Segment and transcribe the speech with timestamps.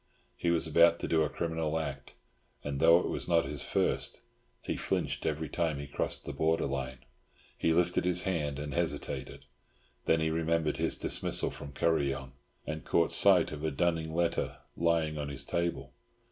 [0.35, 2.13] He was about to do a criminal act,
[2.63, 4.21] and though it was not his first,
[4.63, 7.05] he flinched every time he crossed the border line.
[7.55, 9.45] He lifted his hand, and hesitated;
[10.05, 12.31] then he remembered his dismissal from Kuryong,
[12.65, 15.93] and caught sight of a dunning letter lying on his table.